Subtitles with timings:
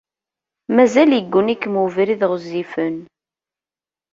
[0.75, 2.95] Mazal yegguni-kem ubrid ɣezzifen.